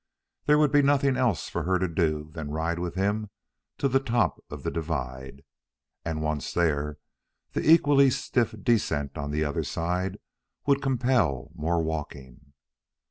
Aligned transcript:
There 0.47 0.57
would 0.57 0.71
be 0.71 0.81
nothing 0.81 1.15
else 1.15 1.47
for 1.47 1.61
her 1.61 1.77
to 1.77 1.87
do 1.87 2.31
than 2.33 2.49
ride 2.49 2.79
with 2.79 2.95
him 2.95 3.29
to 3.77 3.87
the 3.87 3.99
top 3.99 4.43
of 4.49 4.63
the 4.63 4.71
divide; 4.71 5.43
and, 6.03 6.23
once 6.23 6.53
there, 6.53 6.97
the 7.51 7.69
equally 7.69 8.09
stiff 8.09 8.55
descent 8.63 9.15
on 9.15 9.29
the 9.29 9.45
other 9.45 9.63
side 9.63 10.17
would 10.65 10.81
compel 10.81 11.51
more 11.53 11.83
walking. 11.83 12.53